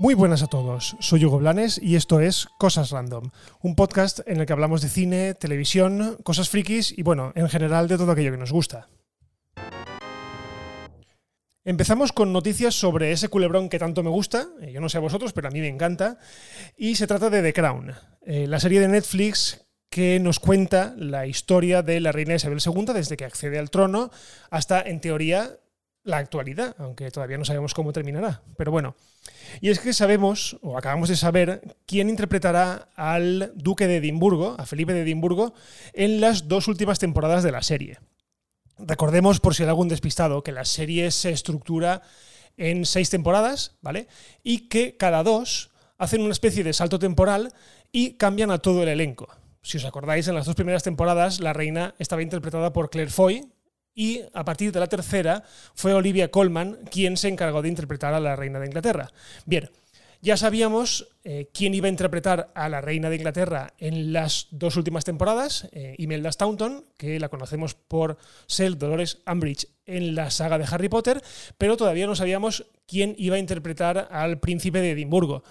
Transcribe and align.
Muy 0.00 0.14
buenas 0.14 0.42
a 0.42 0.46
todos, 0.46 0.96
soy 0.98 1.26
Hugo 1.26 1.40
Blanes 1.40 1.78
y 1.78 1.94
esto 1.94 2.20
es 2.20 2.48
Cosas 2.58 2.90
Random, 2.90 3.32
un 3.60 3.76
podcast 3.76 4.20
en 4.26 4.40
el 4.40 4.46
que 4.46 4.54
hablamos 4.54 4.80
de 4.80 4.88
cine, 4.88 5.34
televisión, 5.34 6.16
cosas 6.22 6.48
frikis 6.48 6.96
y 6.96 7.02
bueno, 7.02 7.32
en 7.34 7.50
general 7.50 7.86
de 7.86 7.98
todo 7.98 8.10
aquello 8.10 8.30
que 8.30 8.38
nos 8.38 8.50
gusta. 8.50 8.88
Empezamos 11.66 12.12
con 12.12 12.32
noticias 12.32 12.74
sobre 12.74 13.12
ese 13.12 13.28
culebrón 13.28 13.68
que 13.68 13.78
tanto 13.78 14.02
me 14.02 14.08
gusta, 14.08 14.48
eh, 14.62 14.72
yo 14.72 14.80
no 14.80 14.88
sé 14.88 14.96
a 14.96 15.02
vosotros, 15.02 15.34
pero 15.34 15.48
a 15.48 15.50
mí 15.50 15.60
me 15.60 15.68
encanta, 15.68 16.18
y 16.78 16.94
se 16.94 17.06
trata 17.06 17.28
de 17.28 17.42
The 17.42 17.52
Crown, 17.52 17.92
eh, 18.22 18.46
la 18.46 18.58
serie 18.58 18.80
de 18.80 18.88
Netflix 18.88 19.66
que 19.90 20.18
nos 20.18 20.40
cuenta 20.40 20.94
la 20.96 21.26
historia 21.26 21.82
de 21.82 22.00
la 22.00 22.12
reina 22.12 22.36
Isabel 22.36 22.62
II 22.64 22.94
desde 22.94 23.18
que 23.18 23.26
accede 23.26 23.58
al 23.58 23.68
trono 23.68 24.10
hasta, 24.48 24.80
en 24.80 25.02
teoría, 25.02 25.58
la 26.02 26.18
actualidad, 26.18 26.74
aunque 26.78 27.10
todavía 27.10 27.38
no 27.38 27.44
sabemos 27.44 27.74
cómo 27.74 27.92
terminará. 27.92 28.42
Pero 28.56 28.70
bueno, 28.70 28.96
y 29.60 29.70
es 29.70 29.80
que 29.80 29.92
sabemos, 29.92 30.58
o 30.62 30.78
acabamos 30.78 31.08
de 31.08 31.16
saber, 31.16 31.76
quién 31.86 32.08
interpretará 32.08 32.88
al 32.96 33.52
duque 33.54 33.86
de 33.86 33.96
Edimburgo, 33.96 34.56
a 34.58 34.66
Felipe 34.66 34.92
de 34.92 35.02
Edimburgo, 35.02 35.54
en 35.92 36.20
las 36.20 36.48
dos 36.48 36.68
últimas 36.68 36.98
temporadas 36.98 37.42
de 37.42 37.52
la 37.52 37.62
serie. 37.62 37.98
Recordemos, 38.78 39.40
por 39.40 39.54
si 39.54 39.62
hay 39.62 39.68
algún 39.68 39.88
despistado, 39.88 40.42
que 40.42 40.52
la 40.52 40.64
serie 40.64 41.10
se 41.10 41.30
estructura 41.30 42.02
en 42.56 42.86
seis 42.86 43.10
temporadas, 43.10 43.76
¿vale? 43.82 44.08
Y 44.42 44.68
que 44.68 44.96
cada 44.96 45.22
dos 45.22 45.70
hacen 45.98 46.22
una 46.22 46.32
especie 46.32 46.64
de 46.64 46.72
salto 46.72 46.98
temporal 46.98 47.52
y 47.92 48.14
cambian 48.14 48.50
a 48.50 48.58
todo 48.58 48.82
el 48.82 48.88
elenco. 48.88 49.28
Si 49.62 49.76
os 49.76 49.84
acordáis, 49.84 50.26
en 50.28 50.34
las 50.34 50.46
dos 50.46 50.54
primeras 50.54 50.82
temporadas 50.82 51.40
la 51.40 51.52
reina 51.52 51.94
estaba 51.98 52.22
interpretada 52.22 52.72
por 52.72 52.88
Claire 52.88 53.10
Foy 53.10 53.52
y 53.94 54.22
a 54.32 54.44
partir 54.44 54.72
de 54.72 54.80
la 54.80 54.86
tercera 54.86 55.44
fue 55.74 55.94
Olivia 55.94 56.30
Colman 56.30 56.78
quien 56.90 57.16
se 57.16 57.28
encargó 57.28 57.62
de 57.62 57.68
interpretar 57.68 58.14
a 58.14 58.20
la 58.20 58.36
reina 58.36 58.60
de 58.60 58.66
Inglaterra. 58.66 59.10
Bien, 59.46 59.70
ya 60.22 60.36
sabíamos 60.36 61.08
eh, 61.24 61.48
quién 61.54 61.72
iba 61.72 61.86
a 61.86 61.90
interpretar 61.90 62.52
a 62.54 62.68
la 62.68 62.82
reina 62.82 63.08
de 63.08 63.16
Inglaterra 63.16 63.72
en 63.78 64.12
las 64.12 64.48
dos 64.50 64.76
últimas 64.76 65.04
temporadas, 65.04 65.66
eh, 65.72 65.94
Imelda 65.96 66.30
Staunton, 66.30 66.84
que 66.98 67.18
la 67.18 67.30
conocemos 67.30 67.74
por 67.74 68.18
ser 68.46 68.76
Dolores 68.76 69.22
Umbridge 69.26 69.68
en 69.86 70.14
la 70.14 70.30
saga 70.30 70.58
de 70.58 70.66
Harry 70.70 70.90
Potter, 70.90 71.22
pero 71.56 71.78
todavía 71.78 72.06
no 72.06 72.14
sabíamos 72.14 72.66
quién 72.86 73.14
iba 73.16 73.36
a 73.36 73.38
interpretar 73.38 74.08
al 74.10 74.40
príncipe 74.40 74.82
de 74.82 74.90
Edimburgo. 74.90 75.42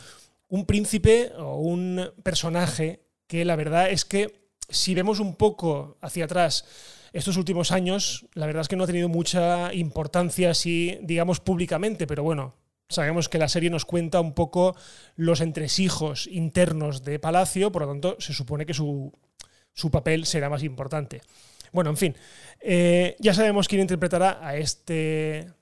Un 0.50 0.67
príncipe 0.67 1.32
o 1.40 1.58
un 1.58 2.12
personaje 2.22 3.02
que 3.26 3.45
la 3.45 3.56
verdad 3.56 3.90
es 3.90 4.06
que 4.06 4.50
si 4.70 4.94
vemos 4.94 5.20
un 5.20 5.36
poco 5.36 5.98
hacia 6.02 6.26
atrás, 6.26 6.66
estos 7.14 7.38
últimos 7.38 7.72
años, 7.72 8.28
la 8.34 8.46
verdad 8.46 8.62
es 8.62 8.68
que 8.68 8.76
no 8.76 8.84
ha 8.84 8.88
tenido 8.88 9.10
mucha 9.10 9.74
importancia 9.74 10.52
así, 10.52 11.00
digamos, 11.02 11.40
públicamente, 11.40 12.08
pero 12.08 12.24
bueno, 12.24 12.56
Sabemos 12.92 13.30
que 13.30 13.38
la 13.38 13.48
serie 13.48 13.70
nos 13.70 13.86
cuenta 13.86 14.20
un 14.20 14.34
poco 14.34 14.76
los 15.16 15.42
entresijos 15.42 16.26
internos 16.26 17.04
de 17.04 17.20
Palacio, 17.20 17.72
por 17.72 17.84
lo 17.84 17.88
tanto 17.90 18.16
se 18.18 18.34
supone 18.34 18.66
que 18.66 18.74
su, 18.74 19.14
papel 19.92 20.26
será 20.26 20.50
más 20.50 20.64
importante. 20.64 21.22
Bueno, 21.72 21.92
en 21.92 21.98
fin, 21.98 22.16
eh, 22.60 23.16
ya 23.20 23.36
sabemos 23.36 23.68
quién 23.68 23.82
interpretará 23.82 24.40
a 24.42 24.58
este, 24.58 25.54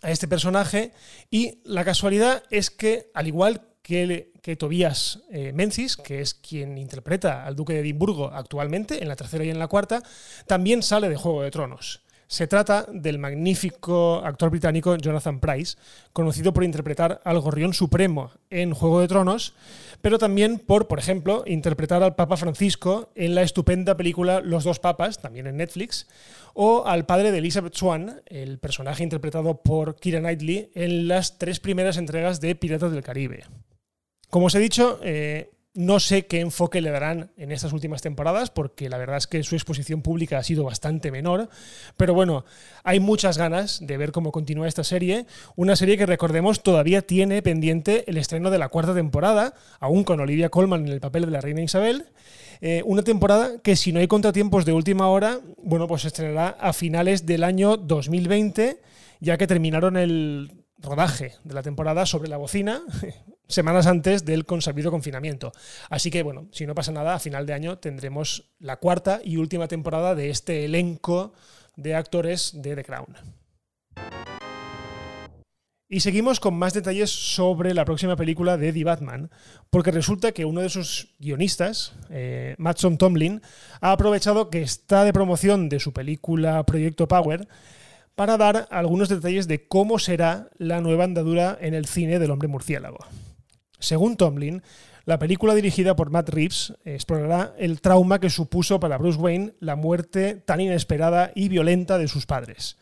a 0.00 0.12
este 0.12 0.28
personaje 0.28 0.92
y 1.28 1.58
la 1.64 1.84
casualidad 1.84 2.44
es 2.50 2.70
que, 2.70 3.10
al 3.14 3.26
igual 3.26 3.62
que, 3.88 4.32
que 4.42 4.54
Tobías 4.54 5.20
eh, 5.30 5.52
Menzies, 5.54 5.96
que 5.96 6.20
es 6.20 6.34
quien 6.34 6.76
interpreta 6.76 7.46
al 7.46 7.56
duque 7.56 7.72
de 7.72 7.80
Edimburgo 7.80 8.26
actualmente, 8.26 9.02
en 9.02 9.08
la 9.08 9.16
tercera 9.16 9.44
y 9.44 9.50
en 9.50 9.58
la 9.58 9.66
cuarta, 9.66 10.02
también 10.46 10.82
sale 10.82 11.08
de 11.08 11.16
Juego 11.16 11.42
de 11.42 11.50
Tronos. 11.50 12.02
Se 12.26 12.46
trata 12.46 12.84
del 12.92 13.18
magnífico 13.18 14.20
actor 14.22 14.50
británico 14.50 14.94
Jonathan 14.96 15.40
Price, 15.40 15.78
conocido 16.12 16.52
por 16.52 16.64
interpretar 16.64 17.22
al 17.24 17.40
Gorrión 17.40 17.72
Supremo 17.72 18.30
en 18.50 18.74
Juego 18.74 19.00
de 19.00 19.08
Tronos, 19.08 19.54
pero 20.02 20.18
también 20.18 20.58
por, 20.58 20.86
por 20.86 20.98
ejemplo, 20.98 21.44
interpretar 21.46 22.02
al 22.02 22.14
Papa 22.14 22.36
Francisco 22.36 23.10
en 23.14 23.34
la 23.34 23.40
estupenda 23.40 23.96
película 23.96 24.42
Los 24.42 24.64
dos 24.64 24.80
Papas, 24.80 25.22
también 25.22 25.46
en 25.46 25.56
Netflix, 25.56 26.06
o 26.52 26.84
al 26.86 27.06
padre 27.06 27.32
de 27.32 27.38
Elizabeth 27.38 27.74
Swan, 27.74 28.20
el 28.26 28.58
personaje 28.58 29.02
interpretado 29.02 29.62
por 29.62 29.96
Kira 29.96 30.20
Knightley 30.20 30.70
en 30.74 31.08
las 31.08 31.38
tres 31.38 31.58
primeras 31.60 31.96
entregas 31.96 32.42
de 32.42 32.54
Piratas 32.54 32.92
del 32.92 33.02
Caribe. 33.02 33.44
Como 34.30 34.46
os 34.46 34.54
he 34.54 34.60
dicho, 34.60 35.00
eh, 35.02 35.50
no 35.78 36.00
sé 36.00 36.26
qué 36.26 36.40
enfoque 36.40 36.80
le 36.80 36.90
darán 36.90 37.30
en 37.36 37.52
estas 37.52 37.72
últimas 37.72 38.02
temporadas, 38.02 38.50
porque 38.50 38.88
la 38.88 38.98
verdad 38.98 39.18
es 39.18 39.28
que 39.28 39.42
su 39.44 39.54
exposición 39.54 40.02
pública 40.02 40.36
ha 40.36 40.42
sido 40.42 40.64
bastante 40.64 41.12
menor. 41.12 41.48
Pero 41.96 42.14
bueno, 42.14 42.44
hay 42.82 42.98
muchas 42.98 43.38
ganas 43.38 43.78
de 43.86 43.96
ver 43.96 44.10
cómo 44.10 44.32
continúa 44.32 44.66
esta 44.66 44.82
serie. 44.82 45.26
Una 45.54 45.76
serie 45.76 45.96
que 45.96 46.04
recordemos 46.04 46.64
todavía 46.64 47.02
tiene 47.02 47.42
pendiente 47.42 48.04
el 48.10 48.16
estreno 48.16 48.50
de 48.50 48.58
la 48.58 48.70
cuarta 48.70 48.92
temporada, 48.92 49.54
aún 49.78 50.02
con 50.02 50.18
Olivia 50.18 50.48
Colman 50.48 50.84
en 50.84 50.92
el 50.92 51.00
papel 51.00 51.26
de 51.26 51.30
la 51.30 51.40
reina 51.40 51.62
Isabel. 51.62 52.06
Eh, 52.60 52.82
una 52.84 53.02
temporada 53.02 53.60
que 53.62 53.76
si 53.76 53.92
no 53.92 54.00
hay 54.00 54.08
contratiempos 54.08 54.64
de 54.64 54.72
última 54.72 55.08
hora, 55.08 55.38
bueno, 55.62 55.86
pues 55.86 56.02
se 56.02 56.08
estrenará 56.08 56.56
a 56.60 56.72
finales 56.72 57.24
del 57.24 57.44
año 57.44 57.76
2020, 57.76 58.80
ya 59.20 59.38
que 59.38 59.46
terminaron 59.46 59.96
el 59.96 60.64
rodaje 60.78 61.34
de 61.44 61.54
la 61.54 61.62
temporada 61.62 62.04
sobre 62.04 62.28
la 62.28 62.36
bocina 62.36 62.82
semanas 63.48 63.86
antes 63.86 64.24
del 64.24 64.44
consabido 64.44 64.90
confinamiento. 64.90 65.52
Así 65.90 66.10
que 66.10 66.22
bueno, 66.22 66.48
si 66.52 66.66
no 66.66 66.74
pasa 66.74 66.92
nada, 66.92 67.14
a 67.14 67.18
final 67.18 67.46
de 67.46 67.54
año 67.54 67.78
tendremos 67.78 68.50
la 68.58 68.76
cuarta 68.76 69.20
y 69.24 69.38
última 69.38 69.68
temporada 69.68 70.14
de 70.14 70.30
este 70.30 70.64
elenco 70.64 71.32
de 71.76 71.94
actores 71.94 72.52
de 72.54 72.76
The 72.76 72.84
Crown. 72.84 73.16
Y 75.90 76.00
seguimos 76.00 76.38
con 76.38 76.52
más 76.52 76.74
detalles 76.74 77.08
sobre 77.08 77.72
la 77.72 77.86
próxima 77.86 78.14
película 78.14 78.58
de 78.58 78.74
The 78.74 78.84
Batman, 78.84 79.30
porque 79.70 79.90
resulta 79.90 80.32
que 80.32 80.44
uno 80.44 80.60
de 80.60 80.68
sus 80.68 81.14
guionistas, 81.18 81.94
eh, 82.10 82.54
Matson 82.58 82.98
Tomlin, 82.98 83.40
ha 83.80 83.92
aprovechado 83.92 84.50
que 84.50 84.60
está 84.60 85.04
de 85.04 85.14
promoción 85.14 85.70
de 85.70 85.80
su 85.80 85.94
película 85.94 86.62
Proyecto 86.64 87.08
Power 87.08 87.48
para 88.14 88.36
dar 88.36 88.68
algunos 88.70 89.08
detalles 89.08 89.48
de 89.48 89.66
cómo 89.66 89.98
será 89.98 90.50
la 90.58 90.82
nueva 90.82 91.04
andadura 91.04 91.56
en 91.58 91.72
el 91.72 91.86
cine 91.86 92.18
del 92.18 92.32
hombre 92.32 92.48
murciélago. 92.48 92.98
Según 93.78 94.16
Tomlin, 94.16 94.62
la 95.04 95.18
película 95.18 95.54
dirigida 95.54 95.96
por 95.96 96.10
Matt 96.10 96.28
Reeves 96.28 96.74
explorará 96.84 97.54
el 97.58 97.80
trauma 97.80 98.20
que 98.20 98.28
supuso 98.28 98.78
para 98.78 98.98
Bruce 98.98 99.18
Wayne 99.18 99.54
la 99.60 99.76
muerte 99.76 100.34
tan 100.34 100.60
inesperada 100.60 101.32
y 101.34 101.48
violenta 101.48 101.96
de 101.96 102.08
sus 102.08 102.26
padres. 102.26 102.76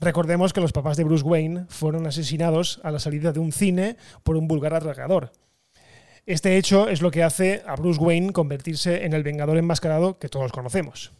Recordemos 0.00 0.52
que 0.52 0.60
los 0.60 0.72
papás 0.72 0.96
de 0.96 1.04
Bruce 1.04 1.24
Wayne 1.24 1.66
fueron 1.68 2.06
asesinados 2.06 2.80
a 2.84 2.90
la 2.90 2.98
salida 2.98 3.32
de 3.32 3.40
un 3.40 3.52
cine 3.52 3.96
por 4.22 4.36
un 4.36 4.46
vulgar 4.46 4.74
atragador. 4.74 5.32
Este 6.26 6.56
hecho 6.56 6.88
es 6.88 7.02
lo 7.02 7.10
que 7.10 7.22
hace 7.22 7.62
a 7.66 7.76
Bruce 7.76 8.00
Wayne 8.00 8.32
convertirse 8.32 9.04
en 9.04 9.12
el 9.12 9.22
vengador 9.22 9.58
enmascarado 9.58 10.18
que 10.18 10.28
todos 10.28 10.52
conocemos. 10.52 11.12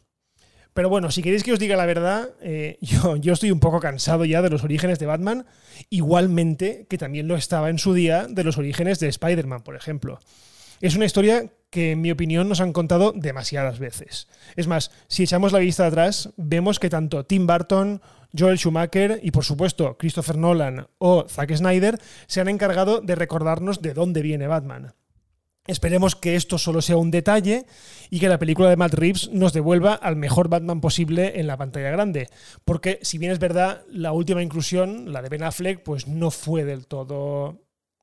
Pero 0.74 0.88
bueno, 0.88 1.10
si 1.12 1.22
queréis 1.22 1.44
que 1.44 1.52
os 1.52 1.60
diga 1.60 1.76
la 1.76 1.86
verdad, 1.86 2.30
eh, 2.42 2.78
yo, 2.82 3.16
yo 3.16 3.32
estoy 3.32 3.50
un 3.52 3.60
poco 3.60 3.80
cansado 3.80 4.24
ya 4.24 4.42
de 4.42 4.50
los 4.50 4.64
orígenes 4.64 4.98
de 4.98 5.06
Batman, 5.06 5.46
igualmente 5.88 6.86
que 6.90 6.98
también 6.98 7.28
lo 7.28 7.36
estaba 7.36 7.70
en 7.70 7.78
su 7.78 7.94
día 7.94 8.26
de 8.28 8.44
los 8.44 8.58
orígenes 8.58 8.98
de 8.98 9.08
Spider-Man, 9.08 9.62
por 9.62 9.76
ejemplo. 9.76 10.18
Es 10.80 10.96
una 10.96 11.06
historia 11.06 11.50
que, 11.70 11.92
en 11.92 12.00
mi 12.00 12.10
opinión, 12.10 12.48
nos 12.48 12.60
han 12.60 12.72
contado 12.72 13.12
demasiadas 13.12 13.78
veces. 13.78 14.28
Es 14.56 14.66
más, 14.66 14.90
si 15.08 15.22
echamos 15.22 15.52
la 15.52 15.60
vista 15.60 15.86
atrás, 15.86 16.30
vemos 16.36 16.78
que 16.78 16.90
tanto 16.90 17.24
Tim 17.24 17.46
Burton, 17.46 18.02
Joel 18.36 18.58
Schumacher 18.58 19.20
y, 19.22 19.30
por 19.30 19.44
supuesto, 19.44 19.96
Christopher 19.96 20.36
Nolan 20.36 20.88
o 20.98 21.26
Zack 21.28 21.54
Snyder 21.54 21.98
se 22.26 22.40
han 22.40 22.48
encargado 22.48 23.00
de 23.00 23.14
recordarnos 23.14 23.80
de 23.80 23.94
dónde 23.94 24.22
viene 24.22 24.48
Batman. 24.48 24.92
Esperemos 25.66 26.14
que 26.14 26.36
esto 26.36 26.58
solo 26.58 26.82
sea 26.82 26.98
un 26.98 27.10
detalle 27.10 27.64
y 28.10 28.20
que 28.20 28.28
la 28.28 28.38
película 28.38 28.68
de 28.68 28.76
Matt 28.76 28.92
Reeves 28.92 29.30
nos 29.30 29.54
devuelva 29.54 29.94
al 29.94 30.14
mejor 30.14 30.48
Batman 30.48 30.82
posible 30.82 31.40
en 31.40 31.46
la 31.46 31.56
pantalla 31.56 31.90
grande. 31.90 32.28
Porque 32.66 32.98
si 33.00 33.16
bien 33.16 33.32
es 33.32 33.38
verdad, 33.38 33.82
la 33.88 34.12
última 34.12 34.42
inclusión, 34.42 35.10
la 35.10 35.22
de 35.22 35.30
Ben 35.30 35.42
Affleck, 35.42 35.82
pues 35.82 36.06
no 36.06 36.30
fue 36.30 36.64
del 36.64 36.86
todo 36.86 37.62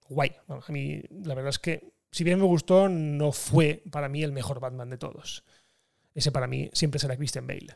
guay. 0.10 0.31
a 0.48 0.72
mí 0.72 1.02
la 1.24 1.36
verdad 1.36 1.50
es 1.50 1.60
que, 1.60 1.94
si 2.12 2.24
bien 2.24 2.40
me 2.40 2.46
gustó, 2.46 2.90
no 2.90 3.31
fue 3.31 3.84
para 3.92 4.10
mí 4.10 4.24
el 4.24 4.31
mejor 4.31 4.60
Batman 4.60 4.90
de 4.90 4.98
todos. 4.98 5.44
Ese 6.16 6.31
para 6.31 6.48
mí 6.48 6.69
siempre 6.74 7.00
será 7.00 7.16
Christian 7.16 7.46
Bale. 7.46 7.75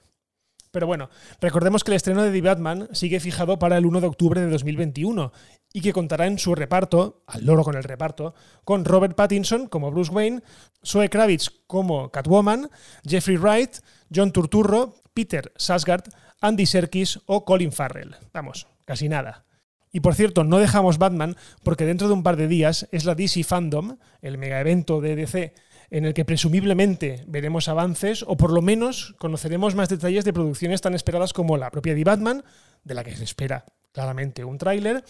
Pero 0.76 0.88
bueno, 0.88 1.10
recordemos 1.40 1.86
que 1.86 1.92
el 1.92 1.96
estreno 1.96 2.22
de 2.22 2.32
The 2.32 2.42
Batman 2.42 2.90
sigue 2.92 3.22
fijado 3.22 3.58
para 3.58 3.78
el 3.78 3.86
1 3.86 4.02
de 4.02 4.08
octubre 4.08 4.42
de 4.42 4.50
2021 4.50 5.32
y 5.72 5.80
que 5.80 5.94
contará 5.94 6.28
en 6.28 6.38
su 6.38 6.54
reparto, 6.54 7.24
al 7.28 7.46
loro 7.46 7.64
con 7.64 7.78
el 7.78 7.84
reparto, 7.86 8.36
con 8.66 8.84
Robert 8.84 9.16
Pattinson 9.16 9.68
como 9.68 9.90
Bruce 9.90 10.12
Wayne, 10.12 10.42
Zoe 10.86 11.10
Kravitz 11.10 11.50
como 11.66 12.12
Catwoman, 12.12 12.70
Jeffrey 13.08 13.38
Wright, 13.38 13.78
John 14.14 14.34
Turturro, 14.34 14.96
Peter 15.14 15.54
Sasgard, 15.56 16.10
Andy 16.42 16.66
Serkis 16.66 17.22
o 17.26 17.46
Colin 17.46 17.72
Farrell. 17.72 18.18
Vamos, 18.34 18.68
casi 18.84 19.08
nada. 19.08 19.46
Y 19.94 20.02
por 20.02 20.14
cierto, 20.14 20.44
no 20.44 20.60
dejamos 20.60 20.98
Batman 20.98 21.38
porque 21.64 21.86
dentro 21.86 22.10
de 22.10 22.16
un 22.16 22.24
par 22.24 22.36
de 22.36 22.50
días 22.50 22.90
es 22.92 23.06
la 23.06 23.16
DC 23.16 23.46
Fandom, 23.46 23.98
el 24.22 24.38
mega 24.38 24.60
evento 24.60 25.00
de 25.00 25.16
DC 25.16 25.54
en 25.90 26.06
el 26.06 26.14
que 26.14 26.26
presumiblemente 26.26 27.24
veremos 27.28 27.68
avances 27.68 28.24
o 28.28 28.38
por 28.38 28.52
lo 28.52 28.62
menos 28.62 29.16
conoceremos 29.18 29.76
más 29.76 29.90
detalles 29.90 30.26
de 30.26 30.34
producciones 30.34 30.82
tan 30.82 30.94
esperadas 30.94 31.34
como 31.34 31.58
la 31.58 31.72
propia 31.72 31.96
The 31.96 32.04
Batman, 32.04 32.44
de 32.84 32.94
la 32.94 33.04
que 33.04 33.16
se 33.16 33.24
espera 33.24 33.66
claramente 33.92 34.44
un 34.44 34.58
tráiler, 34.58 35.04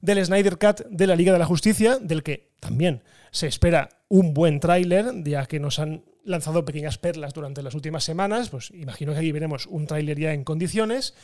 del 0.00 0.24
Snyder 0.24 0.58
Cut 0.58 0.86
de 0.88 1.06
la 1.06 1.16
Liga 1.16 1.32
de 1.32 1.38
la 1.38 1.46
Justicia, 1.46 1.98
del 1.98 2.22
que 2.22 2.52
también 2.58 3.02
se 3.30 3.46
espera 3.46 3.88
un 4.08 4.34
buen 4.34 4.60
tráiler, 4.60 5.12
ya 5.24 5.46
que 5.46 5.60
nos 5.60 5.78
han 5.78 6.04
lanzado 6.24 6.64
pequeñas 6.64 6.98
perlas 6.98 7.34
durante 7.34 7.62
las 7.62 7.74
últimas 7.74 8.04
semanas, 8.04 8.50
pues 8.50 8.70
imagino 8.70 9.12
que 9.12 9.18
ahí 9.18 9.32
veremos 9.32 9.66
un 9.66 9.86
tráiler 9.86 10.18
ya 10.18 10.32
en 10.32 10.44
condiciones. 10.44 11.14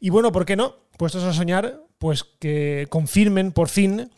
Y 0.00 0.10
bueno, 0.10 0.32
¿por 0.32 0.44
qué 0.44 0.56
no? 0.56 0.76
Puestos 0.98 1.24
a 1.24 1.32
soñar, 1.32 1.82
pues 1.98 2.24
que 2.24 2.86
confirmen 2.90 3.52
por 3.52 3.68
fin 3.68 4.10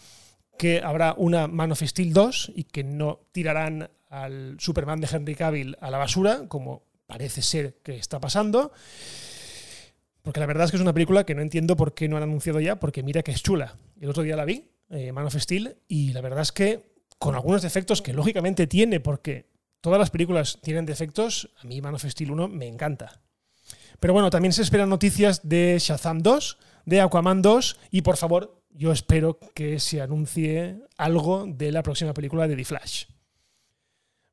que 0.59 0.81
habrá 0.83 1.15
una 1.17 1.49
Man 1.49 1.73
of 1.73 1.83
Steel 1.83 2.13
2 2.13 2.53
y 2.55 2.65
que 2.65 2.83
no 2.83 3.21
tirarán 3.33 3.91
al 4.09 4.57
Superman 4.59 5.01
de 5.01 5.09
Henry 5.11 5.35
Cavill 5.35 5.77
a 5.81 5.91
la 5.91 5.99
basura, 5.99 6.47
como 6.49 6.85
parece 7.07 7.43
ser 7.43 7.75
que 7.83 7.97
está 7.97 8.21
pasando. 8.21 8.73
Porque 10.23 10.41
la 10.41 10.47
verdad 10.47 10.65
es 10.65 10.71
que 10.71 10.77
es 10.77 10.83
una 10.83 10.93
película 10.93 11.25
que 11.25 11.35
no 11.35 11.43
entiendo 11.43 11.77
por 11.77 11.95
qué 11.95 12.09
no 12.09 12.17
han 12.17 12.25
anunciado 12.25 12.61
ya, 12.61 12.81
porque 12.81 13.03
mira 13.03 13.23
que 13.23 13.33
es 13.33 13.43
chula. 13.43 13.77
El 14.01 14.11
otro 14.11 14.23
día 14.23 14.37
la 14.37 14.45
vi, 14.45 14.71
eh, 14.91 15.13
Man 15.13 15.27
of 15.27 15.37
Steel, 15.37 15.77
y 15.87 16.13
la 16.13 16.21
verdad 16.21 16.43
es 16.43 16.53
que 16.53 16.97
con 17.19 17.35
algunos 17.35 17.63
defectos 17.63 18.03
que 18.03 18.13
lógicamente 18.13 18.67
tiene, 18.67 19.01
porque 19.01 19.47
todas 19.81 19.99
las 19.99 20.11
películas 20.11 20.59
tienen 20.63 20.85
defectos, 20.85 21.51
a 21.63 21.67
mí 21.67 21.81
Man 21.81 21.95
of 21.95 22.05
Steel 22.05 22.31
1 22.33 22.49
me 22.49 22.67
encanta. 22.67 23.21
Pero 24.01 24.13
bueno, 24.13 24.31
también 24.31 24.53
se 24.53 24.63
esperan 24.63 24.89
noticias 24.89 25.49
de 25.49 25.77
Shazam 25.79 26.19
2, 26.19 26.59
de 26.85 27.01
Aquaman 27.01 27.41
2 27.41 27.79
y 27.91 28.03
por 28.03 28.17
favor, 28.17 28.63
yo 28.71 28.93
espero 28.93 29.39
que 29.55 29.81
se 29.81 30.03
anuncie 30.03 30.83
algo 30.97 31.47
de 31.47 31.73
la 31.73 31.83
próxima 31.83 32.13
película 32.13 32.47
de 32.47 32.57
The 32.57 32.65
Flash. 32.65 33.05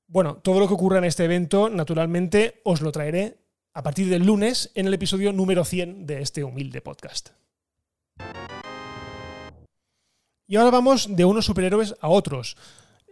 Bueno, 0.08 0.38
todo 0.38 0.60
lo 0.60 0.68
que 0.68 0.74
ocurra 0.74 0.98
en 0.98 1.06
este 1.06 1.26
evento, 1.26 1.70
naturalmente, 1.70 2.62
os 2.64 2.82
lo 2.82 2.92
traeré 2.92 3.38
a 3.74 3.82
partir 3.82 4.10
del 4.10 4.26
lunes 4.26 4.72
en 4.76 4.88
el 4.88 4.94
episodio 4.94 5.34
número 5.34 5.66
100 5.66 6.06
de 6.06 6.22
este 6.22 6.44
humilde 6.44 6.82
podcast. 6.82 7.30
Y 10.46 10.58
ahora 10.58 10.72
vamos 10.72 11.16
de 11.16 11.26
unos 11.26 11.46
superhéroes 11.46 11.96
a 12.02 12.10
otros. 12.10 12.58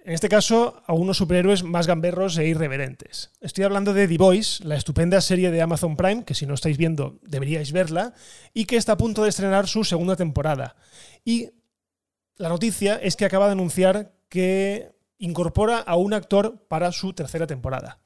En 0.04 0.14
este 0.14 0.30
caso, 0.30 0.82
a 0.86 0.94
unos 0.94 1.18
superhéroes 1.18 1.64
más 1.64 1.88
gamberros 1.88 2.38
e 2.38 2.48
irreverentes. 2.48 3.32
Estoy 3.40 3.64
hablando 3.64 3.94
de 3.94 4.08
The 4.08 4.18
Voice, 4.18 4.64
la 4.64 4.76
estupenda 4.76 5.22
serie 5.22 5.52
de 5.52 5.62
Amazon 5.62 5.96
Prime, 5.96 6.26
que 6.26 6.36
si 6.36 6.46
no 6.46 6.56
estáis 6.56 6.78
viendo 6.78 7.20
deberíais 7.22 7.72
verla, 7.72 8.14
y 8.54 8.66
que 8.66 8.78
está 8.78 8.94
a 8.94 8.98
punto 8.98 9.24
de 9.24 9.30
estrenar 9.30 9.68
su 9.68 9.84
segunda 9.84 10.16
temporada. 10.16 10.76
Y 11.24 11.50
la 12.36 12.50
noticia 12.50 12.96
es 12.96 13.16
que 13.16 13.26
acaba 13.26 13.46
de 13.46 13.54
anunciar 13.54 14.14
que 14.28 14.91
incorpora 15.22 15.78
a 15.78 15.96
un 15.96 16.14
actor 16.14 16.66
para 16.68 16.92
su 16.92 17.14
tercera 17.14 17.48
temporada. 17.48 18.00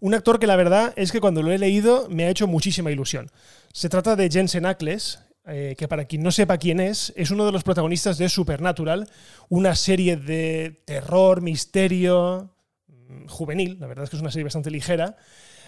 Un 0.00 0.14
actor 0.14 0.38
que 0.38 0.46
la 0.46 0.56
verdad 0.56 0.92
es 0.96 1.12
que 1.12 1.20
cuando 1.20 1.42
lo 1.42 1.52
he 1.52 1.58
leído 1.58 2.08
me 2.08 2.24
ha 2.24 2.30
hecho 2.30 2.46
muchísima 2.46 2.90
ilusión. 2.90 3.30
Se 3.72 3.88
trata 3.88 4.16
de 4.16 4.30
Jensen 4.30 4.64
Ackles, 4.64 5.20
eh, 5.46 5.74
que 5.78 5.88
para 5.88 6.06
quien 6.06 6.22
no 6.22 6.32
sepa 6.32 6.58
quién 6.58 6.80
es, 6.80 7.12
es 7.16 7.30
uno 7.30 7.44
de 7.44 7.52
los 7.52 7.64
protagonistas 7.64 8.16
de 8.18 8.28
Supernatural, 8.28 9.08
una 9.48 9.74
serie 9.74 10.16
de 10.16 10.82
terror, 10.84 11.42
misterio, 11.42 12.54
mm, 12.86 13.26
juvenil, 13.26 13.76
la 13.80 13.86
verdad 13.86 14.04
es 14.04 14.10
que 14.10 14.16
es 14.16 14.22
una 14.22 14.30
serie 14.30 14.44
bastante 14.44 14.70
ligera, 14.70 15.16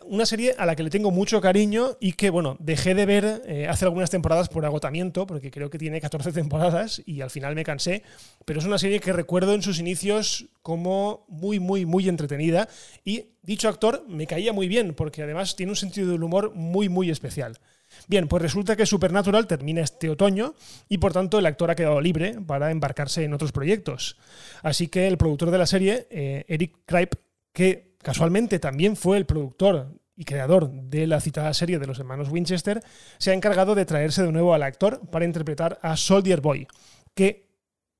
una 0.04 0.26
serie 0.26 0.54
a 0.58 0.66
la 0.66 0.76
que 0.76 0.82
le 0.82 0.90
tengo 0.90 1.10
mucho 1.10 1.40
cariño 1.40 1.96
y 2.00 2.12
que, 2.12 2.30
bueno, 2.30 2.56
dejé 2.58 2.94
de 2.94 3.06
ver 3.06 3.42
eh, 3.46 3.66
hace 3.68 3.84
algunas 3.84 4.10
temporadas 4.10 4.48
por 4.48 4.64
agotamiento, 4.64 5.26
porque 5.26 5.50
creo 5.50 5.70
que 5.70 5.78
tiene 5.78 6.00
14 6.00 6.32
temporadas 6.34 7.02
y 7.06 7.20
al 7.20 7.30
final 7.30 7.54
me 7.54 7.64
cansé, 7.64 8.02
pero 8.44 8.60
es 8.60 8.66
una 8.66 8.78
serie 8.78 9.00
que 9.00 9.12
recuerdo 9.12 9.54
en 9.54 9.62
sus 9.62 9.78
inicios 9.78 10.46
como 10.62 11.24
muy, 11.28 11.60
muy, 11.60 11.86
muy 11.86 12.08
entretenida 12.08 12.68
y 13.04 13.26
dicho 13.42 13.68
actor 13.68 14.04
me 14.08 14.26
caía 14.26 14.52
muy 14.52 14.68
bien, 14.68 14.94
porque 14.94 15.22
además 15.22 15.56
tiene 15.56 15.72
un 15.72 15.76
sentido 15.76 16.10
del 16.12 16.22
humor 16.22 16.52
muy, 16.54 16.88
muy 16.88 17.10
especial. 17.10 17.58
Bien, 18.06 18.28
pues 18.28 18.42
resulta 18.42 18.76
que 18.76 18.86
Supernatural 18.86 19.46
termina 19.46 19.82
este 19.82 20.10
otoño 20.10 20.54
y 20.88 20.98
por 20.98 21.12
tanto 21.12 21.38
el 21.38 21.46
actor 21.46 21.70
ha 21.70 21.74
quedado 21.74 22.00
libre 22.00 22.40
para 22.46 22.70
embarcarse 22.70 23.24
en 23.24 23.34
otros 23.34 23.52
proyectos. 23.52 24.16
Así 24.62 24.88
que 24.88 25.08
el 25.08 25.18
productor 25.18 25.50
de 25.50 25.58
la 25.58 25.66
serie, 25.66 26.06
eh, 26.10 26.44
Eric 26.48 26.76
Kripe, 26.86 27.18
que 27.52 27.89
casualmente 28.02 28.58
también 28.58 28.96
fue 28.96 29.16
el 29.16 29.26
productor 29.26 29.92
y 30.16 30.24
creador 30.24 30.70
de 30.70 31.06
la 31.06 31.20
citada 31.20 31.54
serie 31.54 31.78
de 31.78 31.86
los 31.86 31.98
hermanos 31.98 32.28
Winchester, 32.28 32.82
se 33.16 33.30
ha 33.30 33.34
encargado 33.34 33.74
de 33.74 33.86
traerse 33.86 34.22
de 34.22 34.32
nuevo 34.32 34.52
al 34.52 34.62
actor 34.62 35.00
para 35.10 35.24
interpretar 35.24 35.78
a 35.82 35.96
Soldier 35.96 36.42
Boy, 36.42 36.68
que 37.14 37.48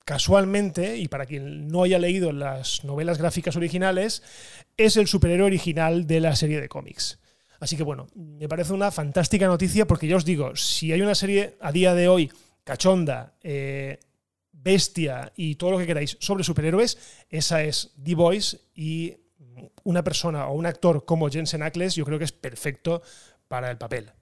casualmente, 0.05 0.99
y 0.99 1.08
para 1.08 1.25
quien 1.25 1.69
no 1.69 1.82
haya 1.82 1.99
leído 1.99 2.32
las 2.32 2.85
novelas 2.85 3.17
gráficas 3.17 3.56
originales, 3.56 4.23
es 4.76 4.97
el 4.97 5.06
superhéroe 5.06 5.47
original 5.47 6.06
de 6.06 6.20
la 6.20 6.37
serie 6.37 6.61
de 6.61 6.69
cómics. 6.69 7.20
Así 7.58 7.76
que 7.76 7.85
bueno, 7.85 8.06
me 8.14 8.49
parece 8.49 8.73
una 8.73 8.91
fantástica 8.91 9.46
noticia 9.46 9.87
porque 9.87 10.06
ya 10.06 10.17
os 10.17 10.25
digo, 10.25 10.56
si 10.56 10.93
hay 10.93 11.00
una 11.00 11.14
serie 11.14 11.56
a 11.61 11.73
día 11.73 11.94
de 11.94 12.08
hoy 12.08 12.31
cachonda, 12.64 13.35
eh, 13.43 13.99
bestia 14.53 15.32
y 15.37 15.55
todo 15.55 15.73
lo 15.73 15.79
que 15.79 15.87
queráis 15.87 16.17
sobre 16.20 16.44
superhéroes, 16.44 16.99
esa 17.29 17.62
es 17.62 17.93
The 18.03 18.14
Voice 18.14 18.58
y 18.75 19.17
una 19.84 20.04
persona 20.04 20.46
o 20.48 20.54
un 20.54 20.66
actor 20.66 21.04
como 21.04 21.28
Jensen 21.28 21.62
Ackles 21.62 21.94
yo 21.94 22.04
creo 22.04 22.18
que 22.18 22.24
es 22.24 22.32
perfecto 22.32 23.02
para 23.48 23.70
el 23.70 23.78
papel. 23.78 24.12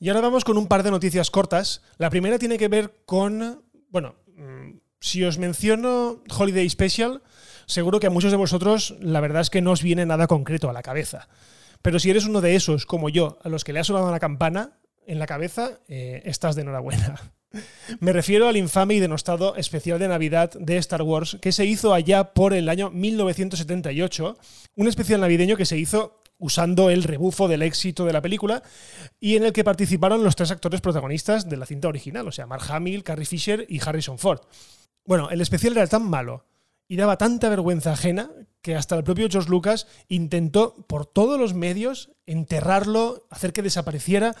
Y 0.00 0.08
ahora 0.08 0.20
vamos 0.20 0.44
con 0.44 0.56
un 0.56 0.68
par 0.68 0.82
de 0.84 0.90
noticias 0.90 1.30
cortas. 1.30 1.82
La 1.96 2.10
primera 2.10 2.38
tiene 2.38 2.56
que 2.56 2.68
ver 2.68 3.02
con, 3.04 3.64
bueno, 3.90 4.14
mm, 4.36 4.78
si 5.00 5.24
os 5.24 5.38
menciono 5.38 6.22
Holiday 6.36 6.68
Special, 6.70 7.22
seguro 7.66 7.98
que 7.98 8.06
a 8.06 8.10
muchos 8.10 8.30
de 8.30 8.36
vosotros 8.36 8.94
la 9.00 9.20
verdad 9.20 9.42
es 9.42 9.50
que 9.50 9.60
no 9.60 9.72
os 9.72 9.82
viene 9.82 10.06
nada 10.06 10.28
concreto 10.28 10.70
a 10.70 10.72
la 10.72 10.82
cabeza. 10.82 11.28
Pero 11.82 11.98
si 11.98 12.10
eres 12.10 12.26
uno 12.26 12.40
de 12.40 12.54
esos, 12.54 12.86
como 12.86 13.08
yo, 13.08 13.38
a 13.42 13.48
los 13.48 13.64
que 13.64 13.72
le 13.72 13.80
ha 13.80 13.84
sonado 13.84 14.10
la 14.10 14.20
campana 14.20 14.78
en 15.06 15.18
la 15.18 15.26
cabeza, 15.26 15.80
eh, 15.88 16.22
estás 16.24 16.54
de 16.54 16.62
enhorabuena. 16.62 17.32
Me 18.00 18.12
refiero 18.12 18.48
al 18.48 18.56
infame 18.56 18.94
y 18.94 19.00
denostado 19.00 19.56
especial 19.56 19.98
de 19.98 20.08
Navidad 20.08 20.50
de 20.52 20.76
Star 20.76 21.02
Wars 21.02 21.38
que 21.40 21.52
se 21.52 21.64
hizo 21.64 21.94
allá 21.94 22.34
por 22.34 22.52
el 22.52 22.68
año 22.68 22.90
1978, 22.90 24.36
un 24.76 24.88
especial 24.88 25.20
navideño 25.20 25.56
que 25.56 25.64
se 25.64 25.78
hizo 25.78 26.20
usando 26.38 26.90
el 26.90 27.02
rebufo 27.02 27.48
del 27.48 27.62
éxito 27.62 28.04
de 28.04 28.12
la 28.12 28.22
película 28.22 28.62
y 29.18 29.36
en 29.36 29.44
el 29.44 29.52
que 29.52 29.64
participaron 29.64 30.22
los 30.22 30.36
tres 30.36 30.50
actores 30.50 30.80
protagonistas 30.80 31.48
de 31.48 31.56
la 31.56 31.66
cinta 31.66 31.88
original, 31.88 32.28
o 32.28 32.32
sea, 32.32 32.46
Mark 32.46 32.64
Hamill, 32.68 33.02
Carrie 33.02 33.26
Fisher 33.26 33.66
y 33.68 33.80
Harrison 33.84 34.18
Ford. 34.18 34.40
Bueno, 35.04 35.30
el 35.30 35.40
especial 35.40 35.72
era 35.72 35.86
tan 35.86 36.08
malo 36.08 36.44
y 36.86 36.96
daba 36.96 37.18
tanta 37.18 37.48
vergüenza 37.48 37.92
ajena 37.92 38.30
que 38.62 38.76
hasta 38.76 38.96
el 38.96 39.04
propio 39.04 39.28
George 39.30 39.50
Lucas 39.50 39.86
intentó 40.08 40.86
por 40.86 41.06
todos 41.06 41.40
los 41.40 41.54
medios 41.54 42.12
enterrarlo, 42.26 43.26
hacer 43.30 43.52
que 43.52 43.62
desapareciera, 43.62 44.34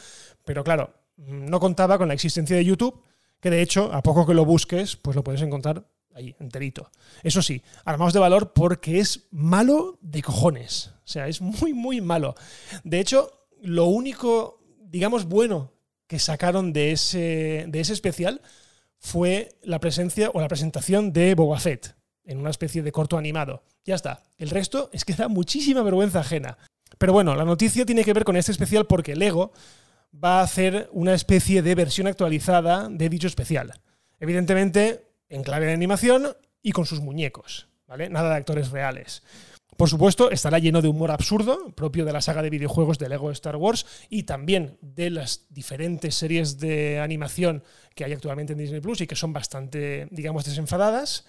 pero 0.44 0.64
claro, 0.64 0.94
no 1.18 1.60
contaba 1.60 1.98
con 1.98 2.08
la 2.08 2.14
existencia 2.14 2.56
de 2.56 2.64
YouTube, 2.64 3.02
que 3.40 3.50
de 3.50 3.60
hecho, 3.60 3.92
a 3.92 4.02
poco 4.02 4.26
que 4.26 4.34
lo 4.34 4.44
busques, 4.44 4.96
pues 4.96 5.14
lo 5.14 5.22
puedes 5.22 5.42
encontrar 5.42 5.86
ahí, 6.14 6.34
enterito. 6.40 6.90
Eso 7.22 7.42
sí, 7.42 7.62
armados 7.84 8.14
de 8.14 8.20
valor 8.20 8.52
porque 8.52 8.98
es 8.98 9.28
malo 9.30 9.98
de 10.00 10.22
cojones. 10.22 10.92
O 11.04 11.08
sea, 11.08 11.28
es 11.28 11.40
muy, 11.40 11.72
muy 11.72 12.00
malo. 12.00 12.34
De 12.84 13.00
hecho, 13.00 13.46
lo 13.62 13.86
único, 13.86 14.62
digamos, 14.80 15.26
bueno 15.26 15.72
que 16.06 16.18
sacaron 16.18 16.72
de 16.72 16.92
ese, 16.92 17.66
de 17.68 17.80
ese 17.80 17.92
especial 17.92 18.40
fue 18.98 19.50
la 19.62 19.78
presencia 19.78 20.30
o 20.32 20.40
la 20.40 20.48
presentación 20.48 21.12
de 21.12 21.34
Boba 21.34 21.60
Fett 21.60 21.94
en 22.24 22.38
una 22.38 22.50
especie 22.50 22.82
de 22.82 22.92
corto 22.92 23.16
animado. 23.16 23.62
Ya 23.84 23.94
está. 23.94 24.22
El 24.38 24.50
resto 24.50 24.90
es 24.92 25.04
que 25.04 25.14
da 25.14 25.28
muchísima 25.28 25.82
vergüenza 25.82 26.20
ajena. 26.20 26.58
Pero 26.98 27.12
bueno, 27.12 27.34
la 27.34 27.44
noticia 27.44 27.86
tiene 27.86 28.04
que 28.04 28.12
ver 28.12 28.24
con 28.24 28.36
este 28.36 28.52
especial 28.52 28.86
porque 28.86 29.16
Lego 29.16 29.52
va 30.12 30.40
a 30.40 30.42
hacer 30.42 30.88
una 30.92 31.14
especie 31.14 31.62
de 31.62 31.74
versión 31.74 32.06
actualizada 32.06 32.88
de 32.88 33.08
dicho 33.08 33.26
especial. 33.26 33.80
Evidentemente, 34.20 35.04
en 35.28 35.42
clave 35.42 35.66
de 35.66 35.72
animación 35.72 36.28
y 36.62 36.72
con 36.72 36.86
sus 36.86 37.00
muñecos, 37.00 37.68
¿vale? 37.86 38.08
Nada 38.08 38.30
de 38.30 38.36
actores 38.36 38.70
reales. 38.70 39.22
Por 39.76 39.88
supuesto, 39.88 40.32
estará 40.32 40.58
lleno 40.58 40.82
de 40.82 40.88
humor 40.88 41.12
absurdo, 41.12 41.70
propio 41.76 42.04
de 42.04 42.12
la 42.12 42.20
saga 42.20 42.42
de 42.42 42.50
videojuegos 42.50 42.98
de 42.98 43.08
Lego 43.08 43.30
Star 43.30 43.54
Wars 43.54 43.86
y 44.08 44.24
también 44.24 44.76
de 44.80 45.08
las 45.10 45.46
diferentes 45.50 46.16
series 46.16 46.58
de 46.58 46.98
animación 46.98 47.62
que 47.94 48.04
hay 48.04 48.12
actualmente 48.12 48.54
en 48.54 48.58
Disney 48.58 48.80
Plus 48.80 49.02
y 49.02 49.06
que 49.06 49.14
son 49.14 49.32
bastante, 49.32 50.08
digamos, 50.10 50.44
desenfadadas. 50.44 51.26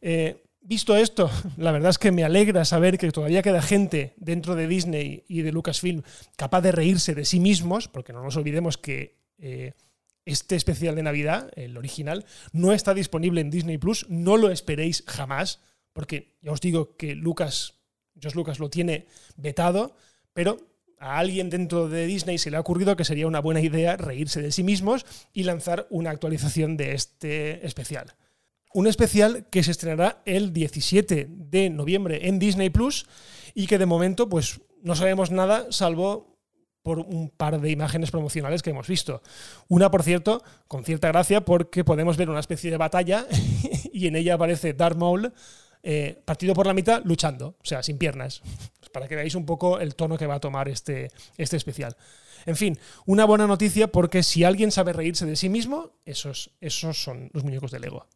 Eh, 0.00 0.42
visto 0.64 0.96
esto, 0.96 1.30
la 1.56 1.70
verdad 1.70 1.90
es 1.90 1.98
que 1.98 2.10
me 2.10 2.24
alegra 2.24 2.64
saber 2.64 2.98
que 2.98 3.10
todavía 3.12 3.42
queda 3.42 3.62
gente 3.62 4.14
dentro 4.16 4.56
de 4.56 4.66
Disney 4.66 5.24
y 5.28 5.42
de 5.42 5.52
Lucasfilm 5.52 6.02
capaz 6.36 6.62
de 6.62 6.72
reírse 6.72 7.14
de 7.14 7.24
sí 7.24 7.38
mismos, 7.38 7.88
porque 7.88 8.12
no 8.12 8.22
nos 8.22 8.36
olvidemos 8.36 8.78
que 8.78 9.16
eh, 9.38 9.74
este 10.24 10.56
especial 10.56 10.96
de 10.96 11.02
Navidad, 11.02 11.50
el 11.54 11.76
original, 11.76 12.24
no 12.52 12.72
está 12.72 12.94
disponible 12.94 13.40
en 13.40 13.50
Disney 13.50 13.78
Plus, 13.78 14.06
no 14.08 14.36
lo 14.36 14.50
esperéis 14.50 15.04
jamás, 15.06 15.60
porque 15.92 16.34
ya 16.42 16.50
os 16.50 16.60
digo 16.60 16.96
que 16.96 17.14
Lucas, 17.14 17.74
Josh 18.20 18.34
Lucas 18.34 18.58
lo 18.58 18.70
tiene 18.70 19.06
vetado, 19.36 19.96
pero 20.32 20.56
a 20.98 21.18
alguien 21.18 21.50
dentro 21.50 21.88
de 21.88 22.06
Disney 22.06 22.38
se 22.38 22.50
le 22.50 22.56
ha 22.56 22.60
ocurrido 22.60 22.96
que 22.96 23.04
sería 23.04 23.26
una 23.26 23.40
buena 23.40 23.60
idea 23.60 23.96
reírse 23.96 24.40
de 24.40 24.50
sí 24.50 24.62
mismos 24.62 25.04
y 25.34 25.42
lanzar 25.42 25.86
una 25.90 26.10
actualización 26.10 26.78
de 26.78 26.94
este 26.94 27.66
especial 27.66 28.14
un 28.74 28.88
especial 28.88 29.46
que 29.50 29.62
se 29.62 29.70
estrenará 29.70 30.20
el 30.26 30.52
17 30.52 31.28
de 31.30 31.70
noviembre 31.70 32.26
en 32.28 32.40
Disney 32.40 32.70
Plus 32.70 33.06
y 33.54 33.68
que 33.68 33.78
de 33.78 33.86
momento 33.86 34.28
pues 34.28 34.60
no 34.82 34.96
sabemos 34.96 35.30
nada 35.30 35.68
salvo 35.70 36.36
por 36.82 36.98
un 36.98 37.30
par 37.30 37.60
de 37.60 37.70
imágenes 37.70 38.10
promocionales 38.10 38.62
que 38.62 38.70
hemos 38.70 38.88
visto. 38.88 39.22
Una, 39.68 39.92
por 39.92 40.02
cierto, 40.02 40.42
con 40.66 40.84
cierta 40.84 41.08
gracia 41.08 41.42
porque 41.42 41.84
podemos 41.84 42.16
ver 42.16 42.28
una 42.28 42.40
especie 42.40 42.70
de 42.72 42.76
batalla 42.76 43.26
y 43.92 44.08
en 44.08 44.16
ella 44.16 44.34
aparece 44.34 44.74
Darth 44.74 44.98
Maul 44.98 45.32
eh, 45.84 46.20
partido 46.24 46.52
por 46.52 46.66
la 46.66 46.74
mitad 46.74 47.00
luchando, 47.04 47.56
o 47.60 47.64
sea, 47.64 47.82
sin 47.82 47.96
piernas, 47.96 48.42
para 48.92 49.06
que 49.06 49.14
veáis 49.14 49.36
un 49.36 49.46
poco 49.46 49.78
el 49.78 49.94
tono 49.94 50.18
que 50.18 50.26
va 50.26 50.34
a 50.34 50.40
tomar 50.40 50.68
este, 50.68 51.12
este 51.38 51.56
especial. 51.56 51.96
En 52.44 52.56
fin, 52.56 52.76
una 53.06 53.24
buena 53.24 53.46
noticia 53.46 53.86
porque 53.86 54.24
si 54.24 54.42
alguien 54.42 54.72
sabe 54.72 54.92
reírse 54.92 55.26
de 55.26 55.36
sí 55.36 55.48
mismo, 55.48 55.92
esos, 56.04 56.50
esos 56.60 57.00
son 57.00 57.30
los 57.32 57.44
muñecos 57.44 57.70
de 57.70 57.78
Lego. 57.78 58.08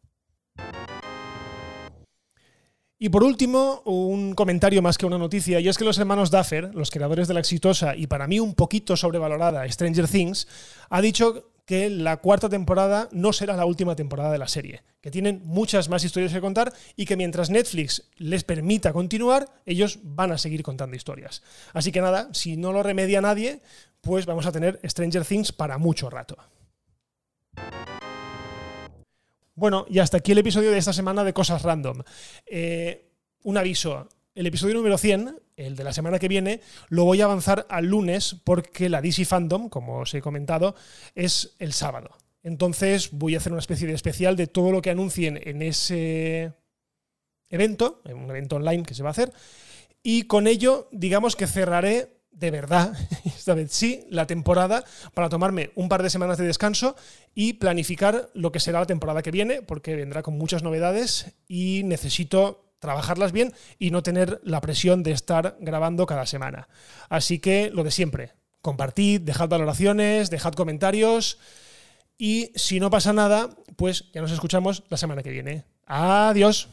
Y 3.01 3.07
por 3.07 3.23
último, 3.23 3.81
un 3.85 4.35
comentario 4.35 4.81
más 4.81 4.97
que 4.97 5.05
una 5.05 5.17
noticia, 5.17 5.61
y 5.61 5.69
es 5.69 5.77
que 5.77 5.85
los 5.85 5.97
hermanos 5.97 6.31
Duffer, 6.31 6.75
los 6.75 6.91
creadores 6.91 7.29
de 7.29 7.33
la 7.33 7.39
exitosa 7.39 7.95
y 7.95 8.07
para 8.07 8.27
mí 8.27 8.41
un 8.41 8.55
poquito 8.55 8.97
sobrevalorada 8.97 9.65
Stranger 9.71 10.05
Things, 10.05 10.49
ha 10.89 10.99
dicho 10.99 11.53
que 11.65 11.89
la 11.89 12.17
cuarta 12.17 12.49
temporada 12.49 13.07
no 13.13 13.31
será 13.31 13.55
la 13.55 13.65
última 13.65 13.95
temporada 13.95 14.33
de 14.33 14.37
la 14.37 14.49
serie, 14.49 14.83
que 14.99 15.11
tienen 15.11 15.41
muchas 15.45 15.87
más 15.87 16.03
historias 16.03 16.33
que 16.33 16.41
contar 16.41 16.73
y 16.97 17.05
que 17.05 17.15
mientras 17.15 17.49
Netflix 17.49 18.09
les 18.17 18.43
permita 18.43 18.91
continuar, 18.91 19.47
ellos 19.65 19.99
van 20.03 20.33
a 20.33 20.37
seguir 20.37 20.61
contando 20.61 20.97
historias. 20.97 21.41
Así 21.71 21.93
que 21.93 22.01
nada, 22.01 22.27
si 22.33 22.57
no 22.57 22.73
lo 22.73 22.83
remedia 22.83 23.21
nadie, 23.21 23.61
pues 24.01 24.25
vamos 24.25 24.45
a 24.45 24.51
tener 24.51 24.77
Stranger 24.83 25.23
Things 25.23 25.53
para 25.53 25.77
mucho 25.77 26.09
rato. 26.09 26.37
Bueno, 29.59 29.85
y 29.89 29.99
hasta 29.99 30.15
aquí 30.15 30.31
el 30.31 30.37
episodio 30.37 30.71
de 30.71 30.77
esta 30.77 30.93
semana 30.93 31.25
de 31.25 31.33
Cosas 31.33 31.63
Random. 31.63 32.01
Eh, 32.45 33.11
un 33.43 33.57
aviso. 33.57 34.07
El 34.33 34.47
episodio 34.47 34.73
número 34.75 34.97
100, 34.97 35.37
el 35.57 35.75
de 35.75 35.83
la 35.83 35.91
semana 35.91 36.17
que 36.17 36.29
viene, 36.29 36.61
lo 36.87 37.03
voy 37.03 37.19
a 37.19 37.25
avanzar 37.25 37.67
al 37.69 37.87
lunes 37.87 38.37
porque 38.45 38.87
la 38.87 39.01
DC 39.01 39.25
Fandom, 39.25 39.67
como 39.67 39.97
os 39.99 40.13
he 40.13 40.21
comentado, 40.21 40.75
es 41.13 41.57
el 41.59 41.73
sábado. 41.73 42.11
Entonces 42.41 43.09
voy 43.11 43.35
a 43.35 43.39
hacer 43.39 43.51
una 43.51 43.59
especie 43.59 43.85
de 43.85 43.95
especial 43.95 44.37
de 44.37 44.47
todo 44.47 44.71
lo 44.71 44.81
que 44.81 44.91
anuncien 44.91 45.37
en 45.43 45.61
ese 45.61 46.53
evento, 47.49 48.01
en 48.05 48.15
un 48.15 48.29
evento 48.29 48.55
online 48.55 48.83
que 48.83 48.93
se 48.93 49.03
va 49.03 49.09
a 49.09 49.11
hacer. 49.11 49.33
Y 50.01 50.23
con 50.23 50.47
ello, 50.47 50.87
digamos 50.93 51.35
que 51.35 51.47
cerraré 51.47 52.18
de 52.31 52.51
verdad, 52.51 52.93
esta 53.25 53.53
vez 53.53 53.71
sí, 53.71 54.05
la 54.09 54.27
temporada 54.27 54.83
para 55.13 55.29
tomarme 55.29 55.71
un 55.75 55.89
par 55.89 56.03
de 56.03 56.09
semanas 56.09 56.37
de 56.37 56.45
descanso 56.45 56.95
y 57.35 57.53
planificar 57.53 58.29
lo 58.33 58.51
que 58.51 58.59
será 58.59 58.79
la 58.79 58.85
temporada 58.85 59.21
que 59.21 59.31
viene, 59.31 59.61
porque 59.61 59.95
vendrá 59.95 60.23
con 60.23 60.37
muchas 60.37 60.63
novedades 60.63 61.33
y 61.47 61.83
necesito 61.85 62.73
trabajarlas 62.79 63.31
bien 63.31 63.53
y 63.77 63.91
no 63.91 64.03
tener 64.03 64.39
la 64.43 64.61
presión 64.61 65.03
de 65.03 65.11
estar 65.11 65.57
grabando 65.59 66.05
cada 66.05 66.25
semana. 66.25 66.69
Así 67.09 67.39
que 67.39 67.69
lo 67.73 67.83
de 67.83 67.91
siempre, 67.91 68.33
compartid, 68.61 69.21
dejad 69.21 69.49
valoraciones, 69.49 70.29
dejad 70.29 70.53
comentarios 70.53 71.39
y 72.17 72.51
si 72.55 72.79
no 72.79 72.89
pasa 72.89 73.13
nada, 73.13 73.49
pues 73.75 74.11
ya 74.13 74.21
nos 74.21 74.31
escuchamos 74.31 74.83
la 74.89 74.97
semana 74.97 75.23
que 75.23 75.31
viene. 75.31 75.65
Adiós. 75.85 76.69